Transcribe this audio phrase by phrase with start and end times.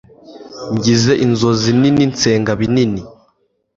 [0.75, 3.01] Ngize Inzozi nini nsenga binini.